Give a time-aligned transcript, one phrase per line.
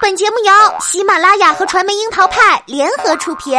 [0.00, 3.52] 本节目由喜马拉雅和传媒樱桃派联合出品。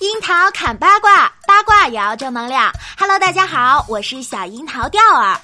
[0.00, 2.70] 樱桃砍八卦，八卦也要正能量。
[2.98, 5.40] Hello，大家好，我是小樱桃调儿。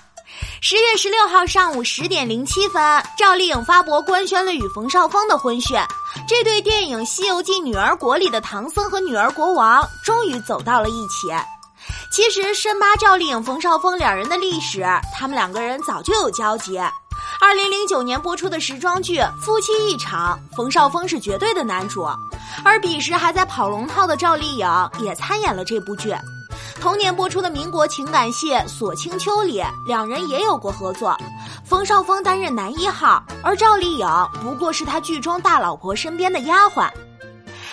[0.60, 5.78] 十月十六号上午十点零七分，赵丽颖发博官宣了与冯绍峰的婚讯。
[6.28, 11.28] 这对电影《西游记女儿国》里的唐僧和女儿国王终于走到了一起。
[12.10, 14.84] 其实，深扒赵丽颖、冯绍峰两人的历史，
[15.14, 16.78] 他们两个人早就有交集。
[17.40, 22.08] 二零零九年播出的时装剧《夫妻一场》，冯绍峰是绝对的男主，
[22.64, 24.66] 而彼时还在跑龙套的赵丽颖
[25.00, 26.14] 也参演了这部剧。
[26.80, 31.16] 同年播出的民国情感戏《锁清秋》里，两人也有过合作，
[31.64, 34.06] 冯绍峰担任男一号，而赵丽颖
[34.42, 36.90] 不过是他剧中大老婆身边的丫鬟。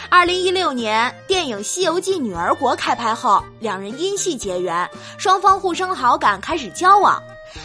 [0.10, 4.88] 二零一六年，电影《西游记女儿国》开拍后，两人因戏结缘，
[5.18, 7.22] 双方互生好感，开始交往。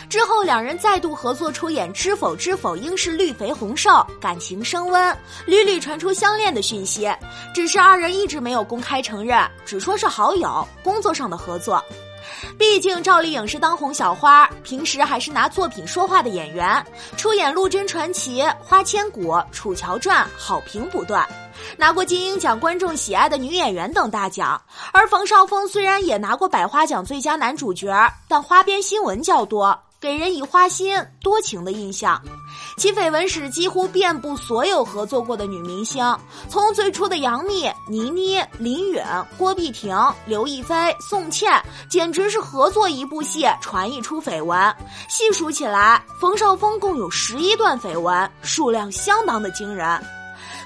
[0.09, 7.11] 之后，两人再度合作出演《知否知否，应是绿肥红瘦》，感情升温，屡屡传出相恋的讯息。
[7.55, 11.83] 只是二人一直没有公开承认，只说是好友，工作上的合作。
[12.59, 16.85] 毕竟赵丽颖是当红小花，平时还是拿作品说话的演员，
[17.17, 21.27] 出演《陆贞传奇》《花千骨》《楚乔传》，好评不断，
[21.77, 24.61] 拿过金鹰奖观众喜爱的女演员等大奖。
[24.93, 27.89] 而冯绍峰虽然也拿过百花奖最佳男主角，
[28.29, 29.79] 但花边新闻较多。
[30.01, 32.19] 给人以花心多情的印象，
[32.79, 36.03] 其绯闻史几乎遍布所有合作过的女明星，
[36.49, 39.03] 从最初的杨幂、倪妮、林允、
[39.37, 44.59] 郭碧婷、刘亦菲、宋茜，简直是合作一部戏传一出绯闻。
[45.11, 49.87] 细数起来，冯绍峰共有十一段绯闻，数量相当的惊人。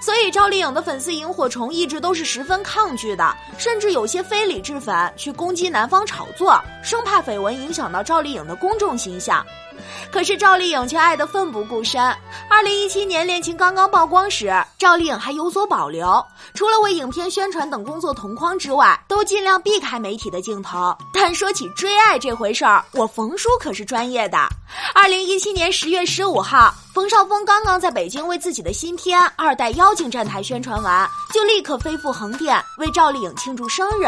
[0.04, 9.42] 所以赵丽颖的粉丝萤火虫一直都是十分抗拒的，甚至有些非理智粉去攻击男方炒作，生怕绯闻影响到赵丽颖的公众形象。
[10.12, 12.02] 可是赵丽颖却爱得奋不顾身。
[12.50, 16.22] 二零一七年恋情刚刚曝光时，赵丽颖还有所保留，
[16.52, 20.94] 除了为影片宣传等工作同框之外，都尽量避开媒体的镜头。
[21.14, 24.36] 但说起追爱这回事儿，我冯叔可是专业的。
[24.94, 26.74] 二零一七年十月十五号。
[26.94, 34.04] 冯绍峰刚刚在北京为自己的新片《二代妖精》站台宣传完，就立刻飞赴横店为赵丽颖庆祝生日。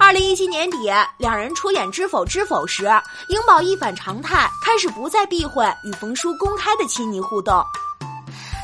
[0.00, 2.86] 二零一七年底，两人出演《知否知否》时，
[3.28, 7.64] 颖宝一反常态，开始不再避讳与冯叔公开的亲昵互动。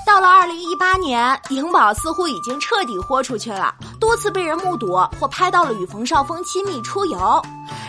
[0.05, 7.41] 到了二零一八年，颖宝似乎已经彻底豁出去了，多次被人目睹或拍到了与冯绍峰亲密出游。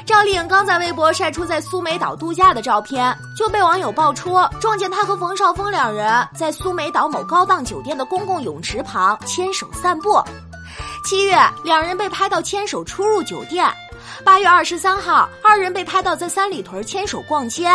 [0.06, 10.22] 赵丽颖刚在微博晒出在苏梅岛度假的照片，就被网友爆出撞见她和冯绍峰两人在苏梅岛某高档酒店的公共泳池旁牵手散步。
[11.04, 13.68] 七月，两人被拍到牵手出入酒店；
[14.24, 17.70] 八月二十三号，二人被拍到在三里屯牵手逛街。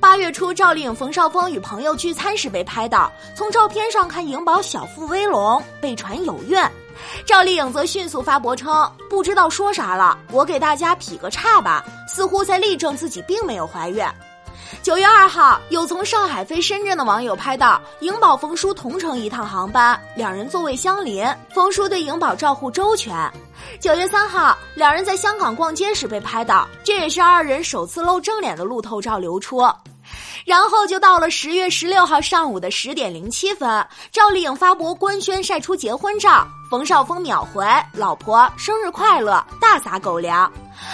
[0.00, 6.58] 八月初，赵丽颖、冯绍峰与朋友聚餐时被拍到，从照片上看，颖宝小腹微隆，被传有孕。
[7.24, 14.04] 赵丽颖则迅速发博称：“不知道说啥了，我给大家劈个叉吧。”似乎在力证自己并没有怀孕。
[14.80, 21.24] 九月二号，有从上海飞深圳的网友拍到颖宝、冯叔同乘一趟航班，两人座位相邻，
[21.54, 23.14] 冯叔对颖宝照顾周全。
[23.80, 29.60] 九月三号，两人在香港逛街时被拍到，这也是二人首次露正脸的路透照流出。
[30.44, 37.64] 然后就到了十月十六号上午的十点零七分，赵丽颖发博官宣晒出结婚照，冯绍峰秒回
[37.94, 40.50] “老婆生日快乐”，大撒狗粮。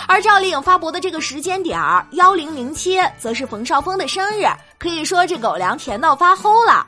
[0.07, 4.47] 而赵丽颖发博的这个时间点儿幺零零七，则是冯绍峰的生日，
[4.79, 6.87] 可以说这狗粮甜到发齁了。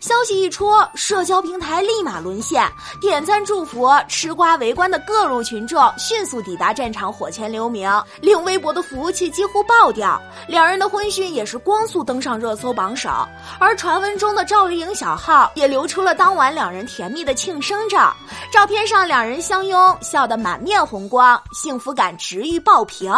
[0.00, 2.66] 消息一出，社交平台立马沦陷，
[3.00, 10.20] 点赞祝福、吃瓜围观的各路群众迅速抵达战场，火前留名，令微博的服务器几乎爆掉。
[10.48, 13.10] 两人的婚讯也是光速登上热搜榜首，
[13.58, 18.14] 而传闻中的赵丽颖小号也流出了当晚两人甜蜜的庆生照。
[18.52, 23.12] 照片上两人相拥，笑得满面红光，幸福感直欲爆屏。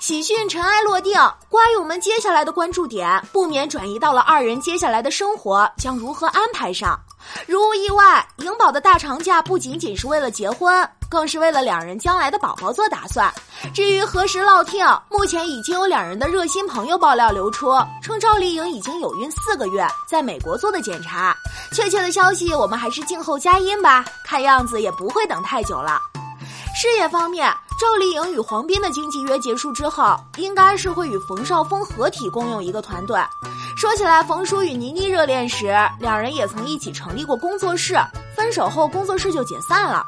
[0.00, 1.18] 喜讯尘埃落定，
[1.48, 6.98] 瓜友们接下来的关注点不免转移到了二人接下来的生活将如何安排上。
[7.46, 13.32] 如无意外，颖宝的大长假不仅仅是为了结婚，更是为了两人将来的宝宝做打算。
[13.72, 17.72] 至于何时落听，目前已经有两人的热心朋友爆料流出，
[18.02, 21.34] 称赵丽颖已经有孕四个月，在美国做的检查。
[21.72, 25.98] 确切的消息我们还是静候佳音吧，看样子也不会等太久了。
[26.84, 27.50] 事业方面。
[27.80, 33.18] 赵丽颖与黄斌的经纪约结束之后，应该是会与冯绍峰合体共用一个团队。
[33.74, 37.96] 说起来，冯叔与倪妮热恋时，两人也曾一起成立过工作室，
[38.36, 40.04] 分手后工作室就解散了。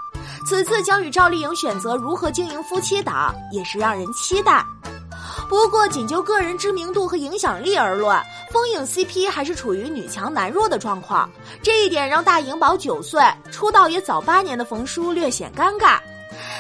[0.47, 4.63] 此次将与赵丽颖选择如何经营夫妻档，也是让人期待。
[5.49, 8.15] 不过，仅就个人知名度和影响力而论，
[8.53, 11.27] 风影 CP 还是处于女强男弱的状况。
[11.63, 15.99] 这一点让大颖宝九岁出道也早八年的冯叔略显尴尬。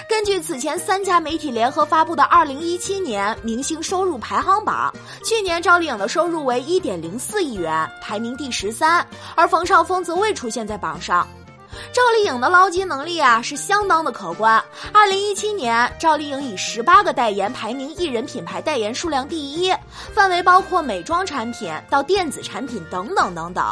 [0.08, 4.92] 根据此前三家媒体联合发布的二零一七年明星收入排行榜，
[5.24, 11.26] 去年赵丽颖的收入为一点零四亿元，排名第十三，而冯绍峰则未出现在榜上。
[11.92, 14.62] 赵丽颖的捞金能力啊是相当的可观。
[14.92, 19.72] 二零一七年，赵丽颖以十八个代言排名艺人品牌代言数量第一，
[20.14, 23.64] 范围包括美妆产品到电子产品等等等等。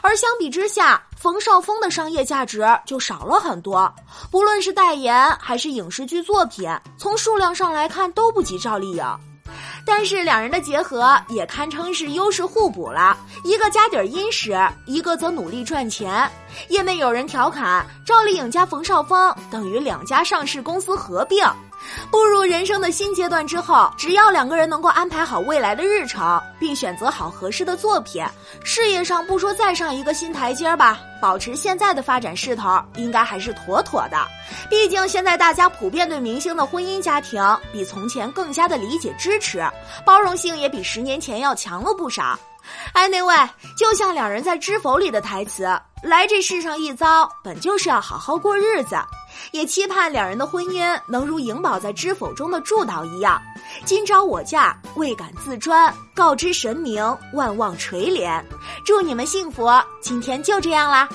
[0.00, 3.92] 而相比之下，冯绍峰的商业价值就少了很多，
[4.30, 9.04] 不论是代言还是影视剧作品，从数量上来看都不及赵丽颖。
[9.84, 14.54] 但是两人的结合也堪称是优势互补了，一个家底儿殷实，
[14.84, 16.30] 一个则努力赚钱。
[16.68, 21.42] 业内有人调侃，赵丽颖加冯绍峰等于两家上市公司合并。
[22.10, 28.24] 步入人生的新阶段之后，只要两个人能够安排好未来的日程，并选择好合适的作品，
[28.64, 34.16] 事业上不说再上一个新台阶吧，保持现在的发展势头，应该还是妥妥的。
[34.70, 37.42] 毕竟现在大家普遍对明星的婚姻家庭
[37.72, 39.64] 比从前更加的理解支持，
[40.04, 42.38] 包容性也比十年前要强了不少。
[42.92, 43.34] 哎，那位，
[43.78, 45.64] 就像两人在《知否》里的台词
[46.02, 48.96] ：“来这世上一遭，本就是要好好过日子。”
[49.52, 53.40] 也期盼两人的婚姻能如颖宝在《知否》中的祝祷一样
[53.86, 58.42] ：“今朝我嫁，未敢自专，告知神明，万望垂怜。”
[58.84, 59.68] 祝你们幸福！
[60.00, 61.08] 今天就这样啦。